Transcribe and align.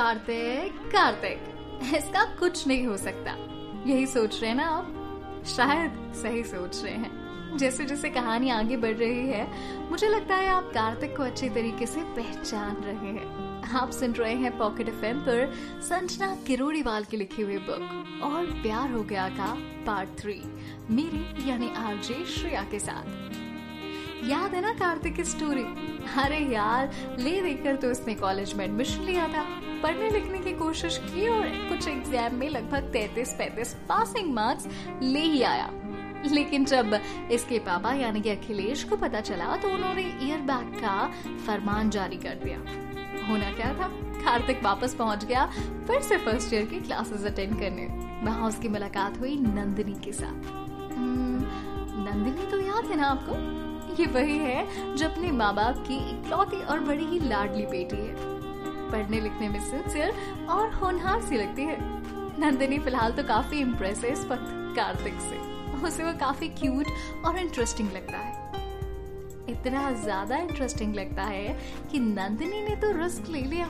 कार्तिक 0.00 0.90
कार्तिक। 0.92 1.38
इसका 1.96 2.24
कुछ 2.24 2.66
नहीं 2.66 2.86
हो 2.86 2.96
सकता। 2.96 3.30
यही 3.86 4.06
सोच 4.06 4.40
रहे 4.40 4.50
हैं 4.50 4.56
ना 4.56 4.66
आप? 4.66 4.94
शायद 5.46 6.12
सही 6.14 6.44
सोच 6.44 6.84
रहे 6.84 6.94
हैं। 6.94 7.10
जैसे 7.56 7.84
जैसे 7.84 8.10
कहानी 8.10 8.50
आगे 8.50 8.76
बढ़ 8.76 8.94
रही 8.94 9.28
है, 9.28 9.50
मुझे 9.90 10.08
लगता 10.08 10.36
है 10.36 10.48
आप 10.48 10.70
कार्तिक 10.74 11.16
को 11.16 11.22
अच्छे 11.22 11.48
तरीके 11.48 11.86
से 11.86 12.00
पहचान 12.00 12.76
रहे 12.76 13.12
हैं। 13.12 13.62
आप 13.70 13.90
सुन 13.90 14.12
रहे 14.12 14.34
हैं 14.34 14.58
पॉकेट 14.58 14.88
एफ़ 14.88 15.04
पर 15.04 15.52
संजना 15.82 16.36
किरोड़ीवाल 16.46 17.04
की 17.04 17.16
लिखी 17.16 17.42
हुई 17.42 17.58
बुक 17.58 18.22
और 18.22 18.46
प्यार 18.46 18.90
हो 18.90 19.02
गया 19.02 19.28
का 19.28 19.56
पार्ट 19.86 20.08
थ्री 20.18 20.42
मेरी 20.90 21.50
यानी 21.50 21.74
आरजे 21.74 22.24
श्रेया 22.24 22.62
के 22.62 22.78
साथ। 22.78 23.39
याद 24.24 24.54
है 24.54 24.60
ना 24.60 24.72
कार्तिक 24.74 25.14
की 25.16 25.24
स्टोरी 25.24 25.62
अरे 26.18 26.38
यार 26.52 26.90
ले 27.18 27.40
देकर 27.42 27.76
तो 27.76 27.90
उसने 27.90 28.14
कॉलेज 28.14 28.52
में 28.54 28.64
एडमिशन 28.64 29.02
लिया 29.02 29.26
था। 29.28 29.42
पढ़ने 29.82 30.10
लिखने 30.10 30.38
की 30.38 30.52
कोशिश 30.52 30.96
की 31.04 31.28
और 31.28 31.46
कुछ 31.68 31.86
एग्ज़ाम 31.88 32.34
में 32.34 32.48
लगभग 32.48 32.90
तैतीस 32.92 33.32
पैंतीस 33.34 33.74
पासिंग 33.88 34.32
मार्क्स 34.34 34.66
ले 35.02 35.20
ही 35.20 35.42
आया। 35.42 35.70
लेकिन 36.26 36.64
जब 36.64 36.98
इसके 37.32 37.58
पापा 37.58 37.92
यानी 37.92 38.20
कि 38.20 38.30
अखिलेश 38.30 38.84
को 38.84 38.96
पता 38.96 39.20
चला 39.20 39.56
तो 39.56 39.68
उन्होंने 39.68 40.02
ईयर 40.22 40.40
बैग 40.50 40.74
का 40.80 40.96
फरमान 41.46 41.90
जारी 41.90 42.16
कर 42.16 42.34
दिया। 42.44 42.58
होना 43.28 43.50
क्या 43.52 43.72
था? 43.74 43.88
कार्तिक 44.20 44.62
वापस 44.64 44.94
पहुँच 44.94 45.24
गया 45.24 45.46
फिर 45.86 46.00
से 46.02 46.16
फ़र्स्ट 46.18 46.52
ईयर 46.54 46.64
की 46.64 46.80
क्लासेस 46.80 47.24
अटेंड 47.26 47.58
करने। 47.60 47.86
वहाँ 48.26 48.48
उसकी 48.48 48.68
मुलाकात 48.68 49.18
हुई 49.20 49.36
नंदिनी 49.38 49.94
के 50.04 50.12
साथ। 50.12 50.50
हम्म, 50.92 51.40
नंदिनी 52.04 52.50
तो 52.50 52.60
याद 52.60 52.84
है 52.84 52.96
ना 52.96 53.06
आपको? 53.06 53.68
ये 54.00 54.06
वही 54.06 54.38
है 54.38 54.94
जो 54.96 55.08
अपने 55.08 55.30
माँ 55.30 55.54
बाप 55.54 55.84
की 55.88 55.96
इकलौती 56.10 56.62
और 56.64 56.80
बड़ी 56.80 57.04
ही 57.04 57.18
लाडली 57.20 57.66
बेटी 57.66 57.96
है। 57.96 58.28
पढ़ने 58.90 59.20
लिखने 59.20 59.48
में 59.48 59.60
सिंसियर 59.60 60.46
और 60.50 60.72
होनहार 60.74 61.20
सी 61.22 61.36
लगती 61.36 61.62
है। 61.62 61.76
नंदिनी 62.40 62.78
फ़िलहाल 62.78 63.12
तो 63.12 63.22
काफ़ी 63.24 63.60
इम्प्रेस 63.60 64.04
है 64.04 64.12
इस 64.12 64.24
वक्त 64.26 64.74
कार्तिक 64.76 65.20
से। 65.20 65.38
उसे 65.86 66.04
वो 66.04 66.12
काफ़ी 66.12 66.48
क्यूट 66.48 66.86
और 67.26 67.38
इंटरेस्टिंग 67.38 67.92
लगता 67.92 68.18
है। 68.18 68.38
इतना 69.48 69.90
ज़्यादा 70.02 70.36
इंटरेस्टिंग 70.36 70.94
लगता 70.94 71.22
है 71.22 71.58
कि 71.92 71.98
नंदिनी 71.98 72.60
ने 72.60 72.76
तो 72.76 72.90
रिस्क 72.92 73.28
ले 73.28 73.42
लिया 73.42 73.66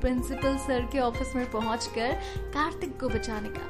प्रिंसिपल 0.00 0.56
सर 0.56 0.88
के 0.92 0.98
ऑफ़िस 0.98 1.34
में 1.36 1.50
पहुंचकर 1.50 2.12
कार्तिक 2.54 2.98
को 3.00 3.08
बचाने 3.08 3.48
का। 3.48 3.66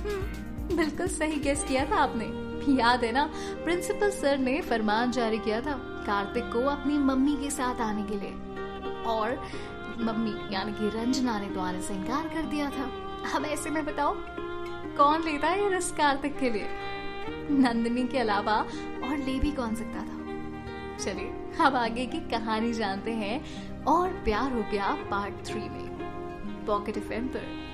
हम्म, 0.00 0.76
बिल्कुल 0.76 1.08
सही 1.08 1.40
गेस 1.40 1.64
किया 1.64 1.84
था 1.84 1.96
आपने। 1.96 2.24
याद 2.68 3.04
है 3.04 3.12
ना? 3.12 3.30
प्रिंसिपल 3.64 4.10
सर 4.10 4.38
ने 4.38 4.60
फरमान 4.60 5.10
जारी 5.10 5.38
किया 5.38 5.60
था, 5.60 5.72
कार्तिक 6.06 6.44
को 6.44 6.58
अपनी 6.58 6.98
मम्मी 6.98 7.36
के 7.36 7.50
साथ 7.50 7.80
आने 7.80 8.02
के 8.02 8.14
लिए। 8.14 8.30
और 9.06 9.46
मम्मी, 9.98 10.54
यानी 10.54 10.72
कि 10.72 10.98
रंजना 10.98 11.38
ने 11.38 11.48
तो 11.48 11.60
आने 11.60 11.82
से 11.82 11.94
इनकार 11.94 12.28
कर 12.28 12.42
दिया 12.42 12.70
था। 12.70 12.84
अब 13.34 13.44
ऐसे 13.44 13.70
में 13.70 13.84
बताओ, 13.84 14.14
कौन 14.96 15.22
लेता 15.22 15.48
है 15.48 15.64
ये 15.64 15.70
रिस्क 15.70 15.96
कार्तिक 15.96 16.38
के 16.38 16.50
लिए? 16.50 16.68
नंदिनी 17.50 18.04
के 18.04 18.18
अलावा 18.18 18.54
और 19.02 19.16
ले 19.16 19.38
भी 19.38 19.52
कौन 19.52 19.74
सकता 19.74 19.98
था? 19.98 20.16
चलिए, 20.98 21.52
अब 21.60 21.76
आगे 21.76 22.06
की 22.06 22.20
कहानी 22.20 22.72
जानते 22.72 23.10
हैं। 23.10 23.66
और 23.84 24.08
प्यार 24.08 24.52
हो 24.52 24.64
गया 24.72 24.98
पार्ट 25.10 25.34
थ्री 25.44 25.60
में। 25.60 25.96
पॉकेट 26.66 26.96
एफ़ 26.96 27.08
पर। 27.08 27.66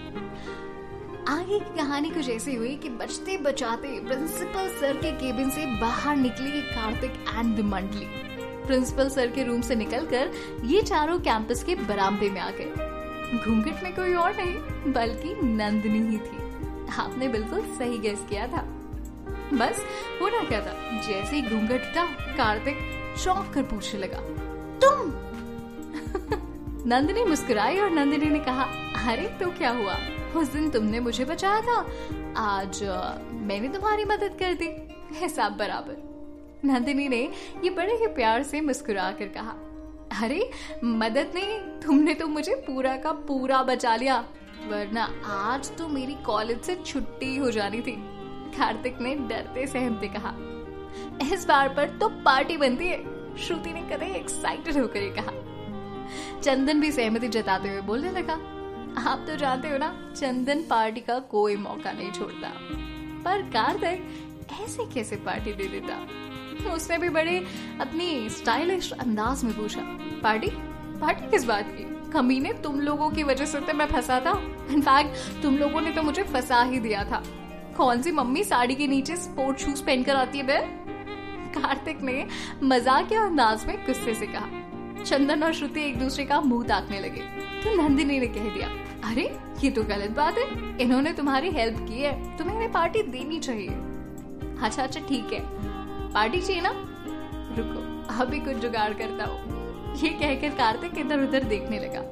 आगे 1.28 1.58
की 1.58 1.76
कहानी 1.76 2.10
कुछ 2.10 2.28
ऐसी 2.28 2.54
हुई 2.54 2.76
कि 2.76 2.88
बचते 2.88 3.36
बचाते 3.36 4.00
प्रिंसिपल 4.00 4.68
सर 4.68 4.96
के 4.96 5.12
केबिन 5.12 5.50
से 5.50 5.66
बाहर 5.66 6.16
निकली 6.16 6.62
कार्तिक 6.62 7.10
एंड 7.10 7.60
मंडली 7.60 8.06
प्रिंसिपल 8.66 9.08
सर 9.08 9.26
के 9.26 9.44
रूम 9.44 9.60
से 9.60 9.74
निकलकर 9.74 10.32
ये 10.64 10.82
चारों 10.82 11.18
कैंपस 11.18 11.64
के 11.64 11.74
बरामदे 11.74 12.30
में 12.30 12.40
आ 12.40 12.50
गए। 12.50 12.64
घूंघट 13.44 13.82
में 13.82 13.94
कोई 13.96 14.14
और 14.14 14.36
नहीं, 14.36 14.54
बल्कि 14.92 15.34
नंदनी 15.46 15.98
ही 15.98 16.18
थी। 16.18 16.38
आपने 16.92 17.28
बिल्कुल 17.28 17.60
सही 17.60 17.98
गैस 17.98 18.26
किया 18.28 18.46
था। 18.46 18.62
बस 19.52 19.84
होना 20.20 20.44
क्या 20.44 20.60
था? 20.60 21.00
जैसे 21.00 21.36
ही 21.36 21.42
घूंघट 21.42 21.80
उठा 21.90 22.06
कार्तिक 22.36 22.76
चौंक 23.24 23.52
कर 23.54 23.62
पूछने 23.62 24.00
लगा, 24.00 24.20
तुम? 24.78 25.12
नंदनी 26.90 27.24
मुस्कुराई 27.24 27.78
और 27.78 27.90
नंदिनी 27.90 28.30
ने 28.30 28.38
कहा, 28.38 28.62
अरे 29.12 29.28
तो 29.28 29.50
क्या 29.50 29.70
हुआ? 29.70 29.96
उस 30.36 30.48
दिन 30.48 30.70
तुमने 30.70 31.00
मुझे 31.00 31.24
बचाया 31.24 31.60
था। 31.60 31.86
आज 32.36 32.82
मैंने 33.32 33.68
तुम्हारी 33.68 34.04
मदद 34.04 34.36
कर 34.38 34.54
दी। 34.54 34.68
हिसाब 35.14 35.56
बराबर। 35.56 36.12
नंदिनी 36.64 37.08
ने 37.08 37.28
ये 37.64 37.70
बड़े 37.70 37.94
ही 37.94 38.06
प्यार 38.06 38.42
से 38.42 38.60
मुस्कुरा 38.60 39.10
कर 39.10 39.28
कहा, 39.28 39.50
अरे, 40.22 40.50
मदद 40.84 41.32
नहीं, 41.34 41.58
तुमने 41.58 42.14
तो 42.14 42.26
मुझे 42.26 42.54
पूरा 42.54 42.96
का 42.96 43.12
पूरा 43.12 43.62
बचा 43.62 43.96
लिया, 43.96 44.24
वरना 44.68 45.08
आज 45.26 45.76
तो 45.76 45.88
मेरी 45.88 46.14
कॉलेज 46.14 46.60
से 46.60 46.76
छुट्टी 46.76 47.36
हो 47.36 47.50
जानी 47.50 47.80
थी। 47.80 47.96
कार्तिक 48.58 48.98
ने 49.00 49.14
डरते 49.14 49.66
सहमते 49.66 50.08
कहा, 50.08 50.34
इस 51.34 51.46
बार 51.48 51.68
पर 51.68 51.88
तो 51.88 52.08
पार्टी 52.08 52.56
बनती 52.56 52.86
है। 52.86 53.12
श्रुति 53.36 53.72
ने 53.72 53.80
कदे 53.80 54.06
एक्साइटेड 54.06 54.76
होकर 54.76 55.00
कहा। 55.00 56.40
चंदन 56.40 56.80
भी 56.80 56.92
सहमति 56.92 57.28
जताते 57.28 57.68
हुए 57.68 57.80
बोलने 57.80 58.10
लगा 58.10 58.40
आप 58.98 59.24
तो 59.26 59.36
जानते 59.36 59.68
हो 59.68 59.76
ना, 59.78 59.88
चंदन 60.16 60.62
पार्टी 60.62 61.00
का 61.00 61.18
कोई 61.18 61.56
मौका 61.56 61.92
नहीं 61.92 62.10
छोड़ता। 62.12 62.48
पर 63.24 63.42
कार्तिक 63.50 64.60
ऐसे 64.62 64.84
कैसे 64.84 65.16
पार्टी 65.16 65.52
दे 65.52 65.68
देता? 65.68 65.96
उसने 66.74 66.98
भी 66.98 67.08
बड़े 67.08 67.38
अपनी 67.80 68.28
स्टाइलिश 68.30 68.92
अंदाज 68.92 69.44
में 69.44 69.52
पूछा, 69.56 69.80
पार्टी? 70.22 70.50
पार्टी 71.00 71.30
किस 71.30 71.44
बात 71.44 71.68
की? 71.68 71.84
कमीने 72.12 72.52
तुम 72.52 72.80
लोगों 72.80 73.10
की 73.10 73.22
वजह 73.22 73.46
से 73.46 73.60
तो 73.60 73.74
मैं 73.74 73.86
फंसा 73.86 74.20
था। 74.20 74.38
इनफैक्ट 74.70 75.42
तुम 75.42 75.56
लोगों 75.58 75.80
ने 75.80 75.92
तो 75.92 76.02
मुझे 76.02 76.22
फंसा 76.22 76.62
ही 76.62 76.78
दिया 76.78 77.04
था। 77.04 77.22
कौन 77.76 78.02
सी 78.02 78.12
मम्मी 78.12 78.44
साड़ी 78.44 78.74
के 78.74 78.86
नीचे 78.86 79.16
स्पोर्ट 79.16 79.58
शूज़ 79.58 79.82
पहनकर 79.82 80.16
आती 80.16 80.38
है 80.38 80.44
बे? 80.44 80.58
कार्तिक 81.52 82.02
ने 82.02 82.26
मज़ाक 82.62 83.08
के 83.08 83.14
अंदाज 83.14 83.64
में 83.66 83.76
गुस्से 83.86 84.14
से 84.14 84.26
कहा 84.26 84.61
चंदन 85.02 85.42
और 85.42 85.52
श्रुति 85.52 85.82
एक 85.84 85.98
दूसरे 85.98 86.24
का 86.24 86.40
मुँह 86.40 86.66
ताकने 86.66 87.00
लगे। 87.00 87.20
तो 87.64 87.82
नंदिनी 87.82 88.18
ने 88.18 88.26
कह 88.26 88.54
दिया, 88.54 88.68
अरे, 89.10 89.38
ये 89.64 89.70
तो 89.70 89.82
गलत 89.82 90.10
बात 90.10 90.38
है। 90.38 90.78
इन्होंने 90.80 91.12
तुम्हारी 91.12 91.50
हेल्प 91.50 91.78
की 91.78 92.00
है। 92.00 92.38
तुम्हें 92.38 92.56
इन्हें 92.56 92.72
पार्टी 92.72 93.02
देनी 93.02 93.38
चाहिए। 93.38 93.68
अच्छा 94.62 94.82
अच्छा 94.82 95.00
ठीक 95.00 95.32
है। 95.32 95.40
पार्टी 96.12 96.40
चाहिए 96.40 96.62
ना? 96.62 96.72
रुको 97.58 97.82
अभी 98.20 98.40
कुछ 98.40 98.56
जुगाड़ 98.56 98.92
करता 98.94 99.24
हूँ। 99.24 99.52
ये 99.96 100.08
कहकर 100.08 100.48
कार्तिक 100.48 100.98
इधर 100.98 101.20
उधर 101.20 101.44
देखने 101.44 101.78
लगा। 101.78 102.02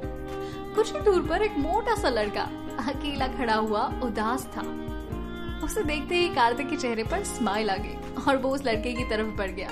कुछ 0.75 0.95
ही 0.95 1.01
दूर 1.01 1.23
पर 1.23 1.43
एक 1.43 1.59
मोटा 1.59 1.95
सा 1.95 2.09
लड़का 2.09 2.43
अकेला 2.89 3.29
खड़ा 3.29 3.55
हुआ 3.55 4.01
उदास 4.03 4.49
था। 4.57 4.61
उसे 5.65 5.83
देखते 5.83 6.17
ही 6.17 6.29
कार्तिक 6.29 6.71
के 6.71 6.77
चेहरे 6.77 7.05
पर 7.05 7.25
स्माइल 7.25 7.71
आ 7.71 7.77
गई 7.77 8.23
और 8.29 8.37
वो 8.37 8.49
उस 8.49 8.65
लड़के 8.65 8.93
की 8.93 9.05
तरफ़ 9.05 9.27
बढ़ 9.27 9.51
गया। 9.51 9.69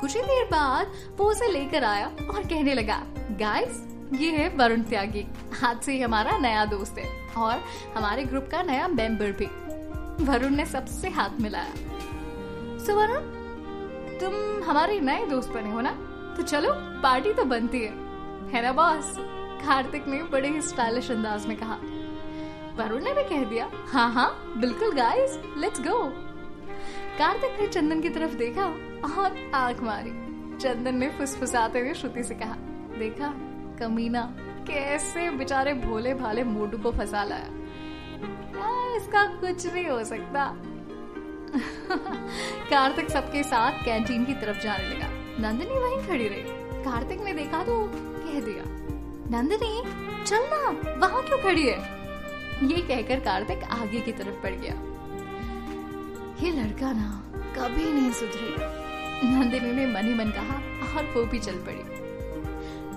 कुछ 0.00 0.16
ही 0.16 0.22
देर 0.22 0.44
बाद 0.44 0.92
वो 1.16 1.30
उसे 1.30 1.48
लेकर 1.48 1.84
आया 1.84 2.06
और 2.06 2.42
कहने 2.42 2.74
लगा 2.74 3.02
गाइस 3.40 3.84
ये 4.12 4.30
है 4.30 4.48
वरुण 4.48 4.82
त्यागी। 4.82 5.26
आज 5.64 5.80
से 5.80 6.00
हमारा 6.00 6.36
नया 6.38 6.64
दोस्त 6.64 6.98
है 6.98 7.06
और 7.36 7.64
हमारे 7.96 8.24
ग्रुप 8.24 8.48
का 8.50 8.62
नया 8.62 8.88
मेंबर 8.88 9.32
भी। 9.32 9.46
वरुण 10.24 10.54
ने 10.54 10.66
सबसे 10.66 11.08
हाथ 11.08 11.40
मिलाया। 11.40 11.72
सो 12.78 12.94
वरुण, 12.94 13.20
तुम 14.20 14.62
हमारे 14.64 15.00
नए 15.00 15.26
दोस्त 15.26 15.48
बने 15.48 15.70
हो 15.70 15.80
ना? 15.80 15.90
तो 16.36 16.42
चलो, 16.42 16.72
पार्टी 17.02 17.32
तो 17.32 17.44
बनती 17.44 17.80
है। 17.80 17.92
है 18.50 18.62
ना 18.62 18.72
बॉस 18.72 19.14
कार्तिक 19.66 20.08
ने 20.08 20.22
बड़े 20.22 20.48
ही 20.48 20.60
स्टाइलिश 20.62 21.10
अंदाज 21.10 21.46
में 21.46 21.56
कहा। 21.56 21.78
वरुण 22.76 23.04
ने 23.04 23.12
भी 23.14 23.22
कह 23.24 23.44
दिया 23.44 23.70
हाँ 23.88 24.12
हाँ 24.12 24.54
बिल्कुल 24.56 24.92
गाइस 24.92 25.38
लेट्स 25.58 25.80
गो 25.80 26.04
कार्तिक 27.18 27.60
ने 27.60 27.66
चंदन 27.66 28.00
की 28.00 28.08
तरफ़ 28.08 28.34
देखा 28.34 28.66
और 29.04 29.50
आँख 29.54 29.80
मारी। 29.80 30.10
चंदन 30.58 30.94
ने 30.94 31.08
फुसफुसाते 31.08 31.80
हुए 31.80 31.94
श्रुति 31.94 32.24
से 32.24 32.34
कहा, 32.34 32.56
देखा, 32.98 33.34
कमीना, 33.78 34.36
कैसे 34.40 35.30
बेचारे 35.30 35.74
भोले 35.74 36.14
भाले 36.14 36.44
मोटू 36.44 36.78
को 36.78 36.92
फंसा 36.92 37.24
लाया। 37.24 37.48
इसका 38.96 39.24
कुछ 39.24 39.72
नहीं 39.72 39.86
हो 39.86 40.04
सकता। 40.04 40.56
कार्तिक 42.70 43.10
सबके 43.10 43.42
साथ 43.42 43.72
कैंटीन 43.84 44.24
की 44.24 44.34
तरफ़ 44.34 44.60
जाने 44.60 44.84
लगा। 44.84 45.06
नंदिनी 45.40 45.74
वहीं 45.74 46.08
खड़ी 46.08 46.28
रही। 46.28 46.42
कार्तिक 46.84 47.20
ने 47.20 47.32
देखा 47.32 47.64
तो 47.64 47.90
कह 47.94 48.40
दिया, 48.40 48.64
नंदिनी 49.30 49.82
चलना 50.24 50.68
वहाँ 51.06 51.22
क्यों 51.22 51.38
खड़ी 51.38 51.66
है? 51.66 51.78
ये 52.62 52.82
कहकर 52.82 53.20
कार्तिक 53.20 53.64
आगे 53.64 54.00
की 54.00 54.12
तरफ़ 54.12 54.42
बढ़ 54.42 54.54
गया। 54.54 54.74
ये 56.44 56.50
लड़का 56.50 56.92
ना, 56.92 57.24
कभी 57.56 57.92
नहीं 57.92 58.12
सुधरेगा। 58.12 58.77
नंदिनी 59.24 59.72
ने 59.72 59.86
मन 59.86 60.06
ही 60.06 60.14
मन 60.14 60.30
कहा, 60.30 60.56
और 60.96 61.12
वो 61.14 61.24
भी 61.24 61.38
चल 61.38 61.56
पड़ी। 61.66 61.82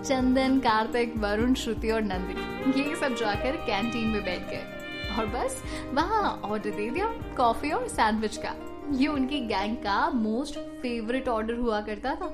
चंदन, 0.03 0.59
कार्तिक, 0.59 1.17
वरुण, 1.17 1.53
श्रुति 1.53 1.91
और 1.91 2.01
नंदिनी, 2.01 2.81
ये 2.81 2.95
सब 2.95 3.15
जाकर 3.15 3.55
कैंटीन 3.65 4.07
में 4.07 4.23
बैठ 4.23 4.49
गए। 4.49 5.15
और 5.17 5.25
बस, 5.25 5.61
वहाँ 5.93 6.41
ऑर्डर 6.43 6.69
दे 6.69 6.89
दिया 6.89 7.07
कॉफ़ी 7.37 7.71
और 7.71 7.87
सैंडविच 7.87 8.37
का। 8.37 8.53
ये 8.91 9.07
उनकी 9.07 9.39
गैंग 9.39 9.75
का 9.77 10.09
मोस्ट 10.09 10.59
फेवरेट 10.81 11.27
ऑर्डर 11.27 11.55
हुआ 11.55 11.81
करता 11.81 12.15
था। 12.15 12.27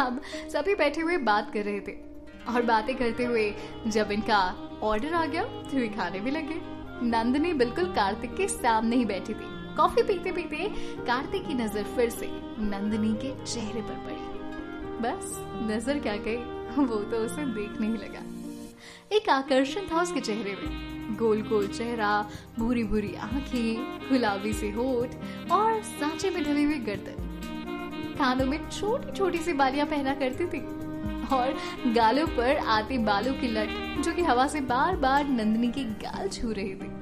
अब 0.00 0.20
सभी 0.48 0.74
बैठे 0.74 1.00
हुए 1.00 1.16
बात 1.18 1.52
कर 1.52 1.64
रहे 1.64 1.80
थे, 1.80 1.96
और 2.48 2.62
बातें 2.62 2.94
करते 2.96 3.24
हुए 3.24 3.52
जब 3.86 4.12
इनका 4.12 4.42
ऑर्डर 4.82 5.14
आ 5.14 5.24
गया 5.26 5.42
तो 5.42 5.76
वे 5.76 5.88
खाने 5.88 6.20
भी 6.20 6.30
लगे। 6.30 6.60
नंदनी 7.02 7.52
बिल्कुल 7.54 7.92
कार्तिक 7.94 8.36
के 8.36 8.48
सामने 8.48 8.96
ही 8.96 9.04
बैठी 9.04 9.34
थी। 9.34 9.49
कॉफ़ी 9.80 10.02
पीते 10.02 10.32
पीते 10.32 10.64
कार्तिक 11.06 11.46
की 11.46 11.54
नज़र 11.54 11.84
फिर 11.96 12.08
से 12.10 12.26
नंदनी 12.62 13.12
के 13.22 13.30
चेहरे 13.44 13.80
पर 13.80 13.94
पड़ी। 13.98 14.98
बस, 15.02 15.30
नज़र 15.70 15.98
क्या 15.98 16.16
गई 16.16 16.36
वो 16.78 16.96
तो 16.96 17.16
उसे 17.16 17.44
देखने 17.54 17.86
ही 17.86 17.92
लगा। 17.94 18.24
एक 19.16 19.28
आकर्षण 19.28 19.86
था 19.92 20.02
उसके 20.02 20.20
चेहरे 20.20 20.52
में। 20.52 21.16
गोल 21.16 21.40
गोल 21.42 21.66
चेहरा 21.68 22.10
भूरी 22.58 22.84
भूरी 22.84 23.14
आँखें, 23.14 24.08
गुलाबी 24.10 24.52
से 24.52 24.70
होठ 24.70 25.50
और 25.52 25.82
सांचे 25.82 26.30
में 26.30 26.42
ढली 26.44 26.64
हुई 26.64 26.78
गर्दन। 26.90 28.14
कानों 28.18 28.46
में 28.46 28.58
छोटी 28.70 29.12
छोटी 29.12 29.38
सी 29.38 29.52
बालियाँ 29.54 29.86
पहना 29.86 30.14
करती 30.14 30.46
थी 30.46 30.64
और 31.34 31.56
गालों 31.94 32.26
पर 32.36 32.56
आती 32.68 32.98
बालों 32.98 33.34
की 33.34 33.48
लट 33.48 34.02
जो 34.04 34.12
कि 34.12 34.22
हवा 34.22 34.46
से 34.46 34.60
बार 34.60 34.96
बार 34.96 35.28
नंदनी 35.28 35.70
की 35.72 35.84
गाल 36.04 36.28
छू 36.28 36.52
रही 36.52 36.74
थी। 36.74 36.98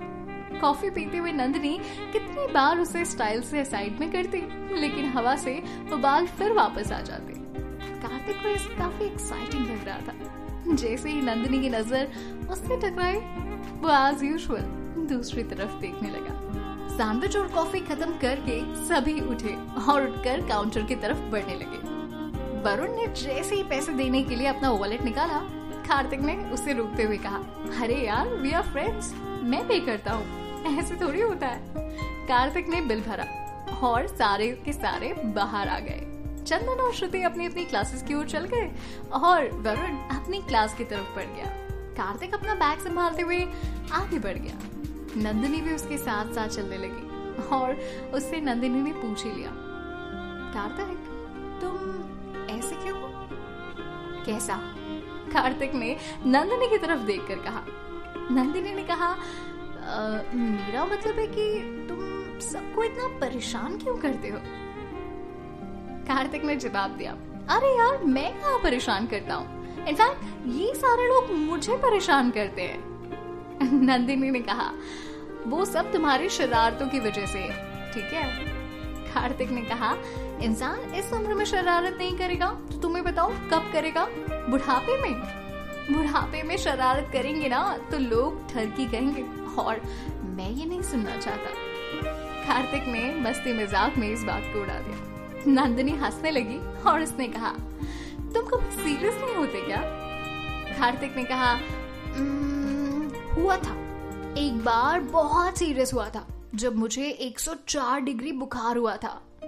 कॉफ़ी 0.61 0.91
पीते 0.91 1.19
हुए 1.19 1.33
नंदनी 1.33 1.79
कितनी 2.13 2.47
बार 2.53 2.79
उसे 2.79 3.05
स्टाइल 3.05 3.43
से 3.43 3.65
साइड 3.65 4.01
में 4.01 4.11
करती, 4.13 4.41
लेकिन 4.81 5.05
हवा 5.09 5.37
से 5.37 5.55
वो 5.91 5.97
बाल 5.99 6.27
फिर 6.29 6.53
वापस 6.53 6.93
आ 6.93 7.01
जाते। 7.01 7.33
कार्तिक 8.01 8.43
को 8.43 8.49
इसे 8.49 8.77
काफ़ी 8.77 9.07
एक्साइटिंग 9.07 9.67
लग 9.67 9.87
रहा 9.87 9.99
था। 9.99 10.75
जैसे 10.75 11.11
ही 11.11 11.21
नंदनी 11.23 11.61
की 11.61 11.71
नज़र 11.71 12.09
उससे 12.51 12.77
टकराई, 12.81 13.19
वो 13.81 13.91
एज 13.91 14.23
यूजुअल 14.25 14.63
दूसरी 15.09 15.43
तरफ़ 15.45 15.79
देखने 15.81 16.11
लगा। 16.11 16.37
सैंडविच 16.91 17.37
और 17.37 17.49
कॉफ़ी 17.49 17.81
खत्म 17.81 18.19
करके 18.19 18.61
सभी 18.87 19.21
उठे 19.23 19.55
और 19.83 20.09
उठकर 20.09 20.47
काउंटर 20.49 20.83
की 20.83 20.95
तरफ़ 20.97 21.19
बढ़ने 21.33 21.55
लगे। 21.55 21.87
वरुण 22.63 22.97
ने 22.97 23.07
जैसे 23.15 23.57
ही 23.57 23.63
पैसे 23.63 23.93
देने 23.93 24.23
के 24.23 24.37
लिए 24.37 24.47
अपना 24.47 24.71
वॉलेट 24.71 25.03
निकाला, 25.03 25.39
कार्तिक 25.89 26.21
ने 26.21 26.37
उसे 26.53 26.73
रोकते 26.73 27.03
हुए 27.03 27.17
कहा, 27.17 27.39
अरे 27.83 27.97
यार 27.97 28.29
वी 28.37 28.53
आर 28.53 28.63
फ्रेंड्स 28.63 29.13
मैं 29.43 29.67
पे 29.69 29.79
करता 29.81 30.13
हूँ। 30.13 30.48
ऐसे 30.67 30.97
थोड़ी 30.97 31.21
होता 31.21 31.47
है। 31.47 31.63
कार्तिक 32.27 32.69
ने 32.69 32.81
बिल 32.81 33.01
भरा। 33.01 33.27
और 33.83 34.07
सारे 34.07 34.63
के 34.65 34.73
सारे 34.73 35.13
बाहर 35.15 35.69
आ 35.69 35.79
गए। 35.79 36.01
चंदन 36.45 36.81
और 36.83 36.93
श्रुति 36.95 37.23
अपनी 37.23 37.47
अपनी 37.47 37.65
क्लासेस 37.65 38.03
की 38.03 38.15
ओर 38.15 38.27
चल 38.27 38.45
गए 38.45 38.73
और 39.13 39.51
वरुण 39.53 39.97
अपनी 40.19 40.41
क्लास 40.43 40.75
की 40.75 40.85
तरफ़ 40.85 41.17
बढ़ 41.17 41.25
गया। 41.25 41.47
कार्तिक 41.97 42.35
अपना 42.35 42.55
बैग 42.55 42.79
संभालते 42.79 43.23
हुए 43.23 43.49
आगे 43.93 44.19
बढ़ 44.19 44.37
गया। 44.37 44.59
नंदिनी 45.17 45.61
भी 45.61 45.75
उसके 45.75 45.99
साथ 45.99 46.33
साथ 46.33 46.49
चलने 46.49 46.77
लगी 46.77 47.09
और 47.47 47.75
उससे 48.15 48.41
नंदिनी 48.41 48.81
ने 48.81 48.93
पूछ 48.93 49.25
ही 49.25 49.33
लिया, 49.33 49.51
कार्तिक, 50.55 50.99
तुम 51.61 51.77
ऐसे 52.57 52.77
क्यों 52.77 52.95
कैसा? 54.25 54.57
कार्तिक 55.33 55.75
ने 55.75 55.97
नंदिनी 56.27 56.69
की 56.69 56.79
तरफ़ 56.79 57.01
देखकर 57.01 57.35
कहा। 57.35 57.63
नंदिनी 58.31 58.75
ने 58.75 58.85
कहा 58.85 59.17
मेरा 60.35 60.85
मतलब 60.85 61.19
है 61.19 61.27
कि 61.27 61.61
तुम 61.89 61.99
सबको 62.41 62.85
इतना 62.85 63.07
परेशान 63.19 63.79
क्यों 63.79 63.97
करते 63.97 64.29
हो? 64.29 64.39
कार्तिक 66.07 66.45
ने 66.45 66.57
जवाब 66.57 66.91
दिया, 66.91 67.13
अरे 67.49 67.79
यार, 67.79 68.05
मैं 68.05 68.41
कहा 68.41 68.57
परेशान 68.57 69.07
करता 69.07 69.35
हूँ? 69.35 69.59
इनफैक्ट 69.87 70.47
ये 70.47 70.75
सारे 70.75 71.09
लोग 71.09 71.31
मुझे 71.31 71.77
परेशान 71.77 72.31
करते 72.31 72.63
हैं. 72.63 72.89
नंदिनी 73.83 74.31
ने 74.31 74.41
कहा, 74.41 74.73
वो 75.47 75.65
सब 75.65 75.93
तुम्हारी 75.93 76.29
शरारतों 76.29 76.89
की 76.89 77.01
वजह 77.01 77.27
से 77.27 77.43
ठीक 77.93 78.13
है? 78.13 78.59
कार्तिक 79.15 79.51
ने 79.51 79.63
कहा, 79.63 79.97
इंसान 80.43 80.95
इस 80.95 81.13
उम्र 81.13 81.35
में 81.35 81.45
शरारत 81.45 81.99
नहीं 81.99 82.19
करेगा 82.19 82.51
तो 82.73 82.79
तुम्हें 82.79 83.05
बताओ, 83.05 83.31
कब 83.31 83.71
करेगा? 83.73 84.09
बुढ़ापे 84.31 85.03
में? 85.03 85.15
बुढ़ापे 85.93 86.43
में 86.43 86.57
शरारत 86.57 87.11
करेंगे 87.13 87.49
ना 87.49 87.79
तो 87.91 87.99
लोग 87.99 88.53
ठरकी 88.53 88.87
कहेंगे 88.87 89.48
और 89.59 89.81
मैं 90.25 90.51
ये 90.51 90.65
नहीं 90.65 90.83
सुनना 90.83 91.17
चाहता। 91.17 91.51
कार्तिक 92.47 92.83
ने 92.83 93.15
मस्ती 93.15 93.53
मज़ाक 93.53 93.97
में 93.97 94.13
इस 94.13 94.23
बात 94.23 94.43
को 94.43 94.61
उड़ा 94.61 94.79
दिया। 94.79 95.09
नंदिनी 95.47 95.93
हंसने 95.93 96.31
लगी 96.31 96.59
और 96.83 97.03
उसने 97.03 97.29
कहा, 97.29 97.51
तुम 98.35 98.47
कभी 98.47 98.71
सीरियस 98.71 99.15
नहीं 99.15 99.35
होते 99.35 99.61
क्या? 99.61 99.83
कार्तिक 100.79 101.17
ने 101.17 101.25
कहा 101.25 101.53
हुआ 103.35 103.57
था। 103.57 103.77
एक 104.39 104.61
बार 104.65 105.01
बहुत 105.01 105.59
सीरियस 105.59 105.95
हुआ 105.95 106.09
था, 106.09 106.27
जब 106.55 106.77
मुझे 106.77 107.11
104 107.11 108.01
डिग्री 108.01 108.33
बुखार 108.33 108.77
हुआ 108.77 108.97
था। 108.97 109.23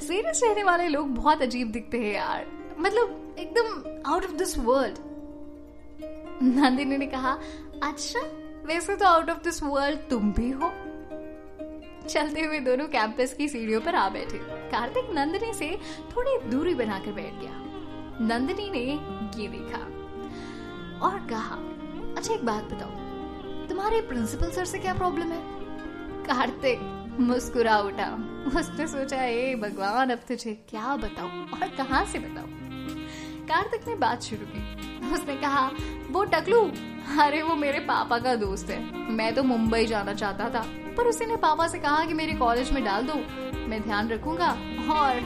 सीरियस 0.00 0.40
रहने 0.44 0.64
वाले 0.64 0.88
लोग 0.88 1.14
बहुत 1.14 1.42
अजीब 1.42 1.72
दिखते 1.72 1.98
हैं 1.98 2.14
यार। 2.14 2.46
मतलब 2.78 3.36
एकदम 3.38 3.66
out 4.12 4.24
of 4.24 4.32
this 4.32 4.58
world 4.58 4.94
Nandini 6.42 6.96
ने 6.96 7.06
कहा 7.06 7.38
अच्छा। 7.82 8.20
वैसे 8.66 8.96
तो 8.96 9.06
आउट 9.06 9.30
ऑफ़ 9.30 9.38
दिस 9.38 9.62
वर्ल्ड 9.62 9.98
तुम 10.10 10.32
भी 10.32 10.50
हो। 10.50 10.72
चलते 12.08 12.40
हुए 12.40 12.60
दोनों 12.60 12.88
कैंपस 12.88 13.34
की 13.34 13.48
सीढ़ियों 13.48 13.80
पर 13.80 13.94
आ 13.94 14.08
बैठे। 14.08 14.38
कार्तिक 14.70 15.10
नंदनी 15.10 15.54
से 15.54 15.78
थोड़ी 16.16 16.50
दूरी 16.50 16.74
बनाकर 16.74 17.12
बैठ 17.12 17.34
गया। 17.34 17.60
नंदनी 18.20 18.70
ने 18.70 18.84
ये 19.42 19.48
देखा 19.48 19.78
और 21.06 21.18
कहा 21.30 21.56
अच्छा 22.16 22.34
एक 22.34 22.44
बात 22.46 22.64
बताओ। 22.64 22.90
तुम्हारे 23.68 24.00
प्रिंसिपल 24.00 24.50
सर 24.50 24.64
से 24.64 24.78
क्या 24.78 24.94
प्रॉब्लम 24.94 25.32
है? 25.32 25.42
कार्तिक 26.24 26.80
मुस्कुरा 27.20 27.78
उठा। 27.78 28.12
उसने 28.56 28.86
सोचा, 28.86 29.24
ए, 29.24 29.54
भगवान, 29.54 30.10
अब 30.10 30.18
तुझे 30.18 30.52
क्या 30.68 30.96
बताऊँ 30.96 31.50
और 31.50 31.68
कहाँ 31.68 32.04
से 32.04 32.18
बताऊँ? 32.18 32.63
कार्तिक 33.44 33.88
ने 33.88 33.94
बात 33.94 34.22
शुरू 34.22 34.46
की। 34.46 35.12
उसने 35.12 35.36
कहा, 35.36 35.70
वो 36.10 36.24
टकलू, 36.24 36.60
अरे 37.20 37.42
वो 37.42 37.56
मेरे 37.56 37.78
पापा 37.78 38.18
का 38.18 38.34
दोस्त 38.34 38.70
है। 38.70 39.10
मैं 39.10 39.34
तो 39.34 39.42
मुंबई 39.42 39.86
जाना 39.86 40.14
चाहता 40.14 40.48
था, 40.50 40.64
पर 40.96 41.06
उसी 41.06 41.26
ने 41.26 41.36
पापा 41.36 41.66
से 41.66 41.78
कहा 41.78 42.04
कि 42.04 42.14
मेरे 42.14 42.32
कॉलेज 42.32 42.72
में 42.72 42.84
डाल 42.84 43.02
दो। 43.02 43.14
मैं 43.68 43.82
ध्यान 43.82 44.08
रखूँगा 44.08 44.48
और 44.90 45.20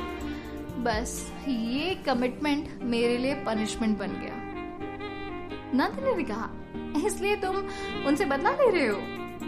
बस, 0.79 1.33
ये 1.49 1.95
कमिटमेंट 1.95 2.69
मेरे 2.83 3.17
लिए 3.19 3.35
पनिशमेंट 3.35 3.99
बन 3.99 4.09
गया। 4.09 4.35
नंदिनी 5.75 6.15
ने 6.15 6.25
कहा, 6.25 6.51
इसलिए 7.07 7.37
तुम 7.37 7.57
उनसे 8.07 8.25
बदला 8.25 8.51
ले 8.51 8.71
रहे 8.71 8.87
हो? 8.87 9.01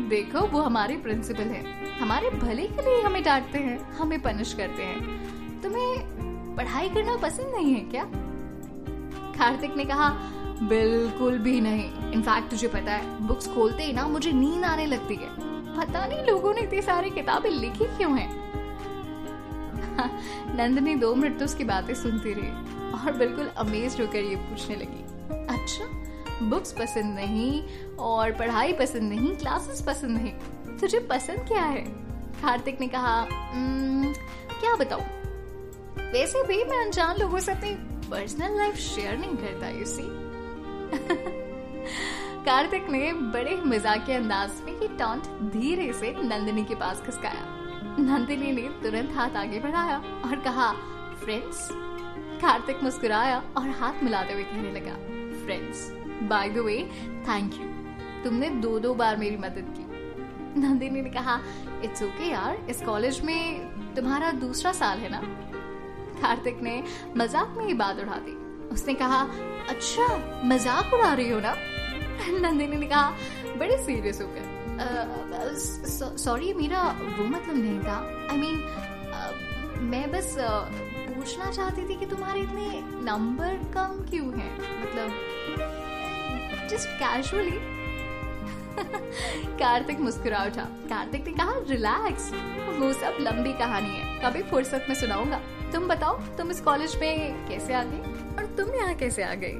देखो, 0.08 0.40
वो 0.40 0.60
हमारे 0.60 0.96
प्रिंसिपल 0.96 1.42
है। 1.42 1.62
हमारे 1.98 2.30
भले 2.30 2.66
के 2.66 2.82
लिए 2.82 3.02
हमें 3.02 3.22
डांटते 3.22 3.58
हैं, 3.58 3.92
हमें 3.92 4.20
पनिश 4.22 4.52
करते 4.54 4.82
हैं। 4.82 5.60
तुम्हें 5.62 6.56
पढ़ाई 6.56 6.88
करना 6.88 7.16
पसंद 7.16 7.54
नहीं 7.54 7.74
है 7.74 7.80
क्या? 7.80 8.04
कार्तिक 9.40 9.76
ने 9.76 9.84
कहा, 9.84 10.08
बिल्कुल 10.62 11.38
भी 11.38 11.60
नहीं। 11.60 12.12
इनफैक्ट 12.12 12.50
तुझे 12.50 12.68
पता 12.68 12.92
है 12.92 13.26
बुक्स 13.26 13.46
खोलते 13.48 13.84
ही 13.84 13.92
ना 13.92 14.06
मुझे 14.08 14.32
नींद 14.32 14.64
आने 14.64 14.86
लगती 14.86 15.14
है। 15.14 15.28
पता 15.76 16.06
नहीं 16.06 16.24
लोगों 16.24 16.52
ने 16.54 16.60
इतनी 16.60 16.82
सारी 16.82 17.10
किताबें 17.10 17.50
लिखी 17.50 17.84
क्यों 17.96 18.18
हैं? 18.18 18.28
नंदनी 20.56 20.94
दो 20.94 21.14
मिनट 21.14 21.38
तो 21.38 21.44
उसकी 21.44 21.64
बातें 21.64 21.94
सुनती 21.94 22.32
रही 22.32 22.50
और 22.92 23.12
बिल्कुल 23.12 23.46
अमेज 23.58 24.00
होकर 24.00 24.18
ये 24.18 24.36
पूछने 24.36 24.76
लगी 24.76 25.04
अच्छा 25.46 25.84
बुक्स 26.50 26.72
पसंद 26.72 27.14
नहीं 27.14 27.62
और 28.00 28.32
पढ़ाई 28.32 28.72
पसंद 28.72 29.12
नहीं 29.12 29.34
क्लासेस 29.36 29.80
पसंद 29.82 30.18
नहीं, 30.18 30.32
तुझे 30.78 30.98
पसंद 31.10 31.46
क्या 31.48 31.62
है? 31.62 31.84
कार्तिक 32.42 32.80
ने 32.80 32.88
कहा 32.88 33.26
क्या 33.30 34.74
बताऊँ? 34.76 35.02
वैसे 36.12 36.42
भी 36.42 36.64
मैं 36.64 36.84
अनजान 36.84 37.16
लोगों 37.16 37.38
से 37.38 37.52
अपनी 37.52 37.74
पर्सनल 38.10 38.56
लाइफ 38.56 38.76
शेयर 38.76 39.18
नहीं 39.18 39.36
करता 39.36 39.68
यू 39.68 39.84
सी 39.86 40.02
कार्तिक 42.44 42.88
ने 42.90 43.12
बड़े 43.12 43.56
मज़ाक 43.56 44.06
के 44.06 44.12
अंदाज 44.12 44.62
में 44.64 44.80
ये 44.80 44.88
टॉन्ट 44.88 45.26
धीरे 45.52 45.92
से 45.92 46.12
नंदिनी 46.22 46.64
के 46.64 46.74
पास 46.74 47.02
खिसकाया। 47.06 47.44
नंदिनी 47.98 48.52
ने 48.52 48.62
तुरंत 48.82 49.12
हाथ 49.14 49.36
आगे 49.36 49.58
बढ़ाया 49.60 49.96
और 50.24 50.40
कहा 50.40 50.72
फ्रेंड्स 51.24 51.68
कार्तिक 52.40 52.82
मुस्कुराया 52.82 53.42
और 53.56 53.68
हाथ 53.70 54.02
मिलाते 54.02 54.32
हुए 54.32 54.42
कहने 54.42 54.72
लगा 54.72 54.94
friends 55.44 55.90
by 56.28 56.48
the 56.48 56.58
way 56.58 56.76
thank 57.28 57.54
you 57.54 57.66
तुमने 58.24 58.50
दो 58.50 58.78
दो 58.78 58.94
बार 58.94 59.16
मेरी 59.16 59.36
मदद 59.36 59.74
की. 59.76 59.84
नंदिनी 60.60 61.00
ने 61.00 61.10
कहा 61.10 61.40
इट्स 61.84 62.02
ओके 62.02 62.12
okay 62.12 62.32
यार, 62.32 62.66
इस 62.70 62.82
कॉलेज 62.82 63.20
में 63.20 63.94
तुम्हारा 63.94 64.30
दूसरा 64.32 64.72
साल 64.72 64.98
है 64.98 65.08
ना? 65.08 65.20
कार्तिक 66.22 66.60
ने 66.62 66.82
मज़ाक 67.16 67.54
में 67.56 67.64
ही 67.66 67.74
बात 67.74 68.00
उड़ा 68.00 68.18
दी। 68.18 68.34
उसने 68.68 68.94
कहा 68.94 69.20
अच्छा 69.68 70.06
मज़ाक 70.44 70.94
उड़ा 70.94 71.12
रही 71.12 71.30
हो 71.30 71.40
ना? 71.40 71.54
नंदिनी 72.40 72.76
ने 72.76 72.86
कहा 72.86 73.10
बड़े 73.58 73.76
सीरियस 73.78 74.20
होकर 74.20 74.58
सॉरी 76.18 76.52
मेरा 76.54 76.82
वो 77.18 77.24
मतलब 77.26 77.56
नहीं 77.56 77.80
था। 77.80 77.96
आई 78.30 78.36
I 78.36 78.40
मीन 78.40 78.56
mean, 78.56 78.68
मैं 79.82 80.10
बस 80.12 80.34
पूछना 80.38 81.50
चाहती 81.50 81.88
थी 81.88 81.94
कि 81.98 82.06
तुम्हारे 82.06 82.40
इतने 82.40 82.66
नंबर 83.04 83.54
कम 83.74 84.04
क्यों 84.10 84.32
हैं? 84.38 84.52
मतलब 84.82 85.08
जस्ट 86.70 86.88
कैजुअली 86.98 87.58
कार्तिक 89.58 90.00
मुस्कुरा 90.00 90.42
उठा। 90.44 90.64
कार्तिक 90.88 91.26
ने 91.26 91.32
कहा 91.34 91.54
रिलैक्स 91.68 92.30
वो 92.78 92.92
सब 92.92 93.16
लंबी 93.20 93.52
कहानी 93.54 93.90
है। 93.90 94.04
कभी 94.22 94.42
फुर्सत 94.50 94.86
में 94.88 94.96
सुनाऊँगा। 94.96 95.40
तुम 95.72 95.88
बताओ, 95.88 96.18
तुम 96.36 96.50
इस 96.50 96.60
कॉलेज 96.60 96.96
में 96.96 97.48
कैसे 97.48 97.74
आ 97.74 97.82
गई? 97.84 98.00
और 98.34 98.46
तुम 98.56 98.74
यहाँ 98.74 98.94
कैसे 98.94 99.22
आ 99.22 99.34
गई? 99.34 99.58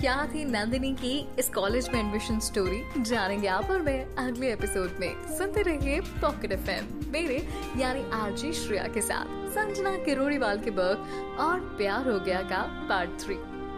क्या 0.00 0.14
थी 0.26 0.44
नंदिनी 0.44 0.92
की 0.94 1.18
इस 1.38 1.48
कॉलेज 1.48 1.88
में 1.88 1.98
एडमिशन 2.00 2.38
स्टोरी 2.40 2.82
जानेंगे 3.02 3.48
आप 3.48 3.70
और 3.70 3.82
मैं 3.82 4.16
अगले 4.18 4.52
एपिसोड 4.52 4.96
में। 5.00 5.36
सुनते 5.38 5.62
रहिए 5.62 6.00
पॉकेट 6.22 6.52
एफ़ 6.52 6.70
मेरे, 7.12 7.36
यानी 7.78 8.04
आरजी 8.12 8.52
श्रेया 8.52 8.86
के 8.94 9.00
साथ 9.00 9.50
संजना 9.50 9.96
किरोड़ीवाल 10.04 10.60
के 10.60 10.70
बर्ग 10.70 11.38
और 11.40 11.60
प्यार 11.78 12.08
हो 12.10 12.18
गया 12.20 12.42
का 12.42 12.62
part 12.88 13.20
three 13.20 13.34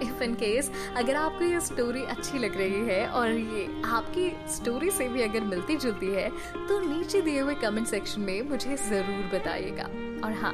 if 0.07 0.23
in 0.23 0.35
case 0.35 0.71
अगर 0.97 1.17
आपको 1.17 1.45
ये 1.45 1.61
स्टोरी 1.61 2.03
अच्छी 2.07 2.39
लग 2.39 2.57
रही 2.57 2.81
है 2.89 3.07
और 3.09 3.31
ये 3.31 3.67
आपकी 3.87 4.31
स्टोरी 4.55 4.91
से 4.91 5.09
भी 5.09 5.23
अगर 5.23 5.41
मिलती 5.45 5.77
जुलती 5.77 6.07
है 6.07 6.29
तो 6.69 6.81
नीचे 6.81 7.23
दिए 7.23 7.41
हुए 7.41 7.55
कमेंट 7.55 7.87
सेक्शन 7.87 8.21
में 8.21 8.41
मुझे 8.51 8.77
ज़रूर 8.79 9.31
बताइएगा। 9.35 9.85
और 10.27 10.33
हाँ 10.35 10.53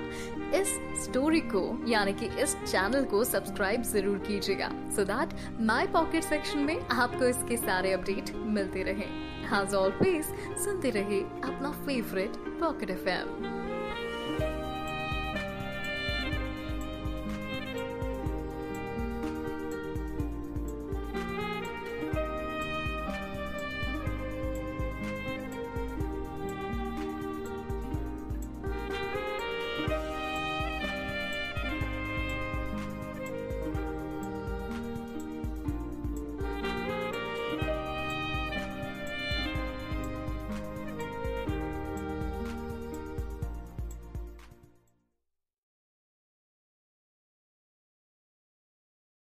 इस 0.55 0.69
स्टोरी 1.05 1.41
को, 1.47 1.63
यानी 1.89 2.13
कि 2.13 2.27
इस 2.43 2.55
चैनल 2.57 3.05
को 3.05 3.23
सब्सक्राइब 3.25 3.83
ज़रूर 3.83 4.19
कीजिएगा। 4.19 4.69
So 4.97 5.05
that 5.05 5.35
my 5.61 5.87
pocket 5.93 6.25
section 6.25 6.59
में 6.61 6.81
आपको 6.81 7.25
इसके 7.25 7.57
सारे 7.57 7.93
अपडेट 7.93 8.35
मिलते 8.37 8.83
रहे। 8.83 9.09
हाज 9.47 9.75
ऑलवेज 9.75 10.25
सुनते 10.65 10.91
रहे 10.91 11.21
अपना 11.21 11.71
फेवरेट 11.87 12.37
पॉकेट 12.61 12.91
एफएम 12.91 13.63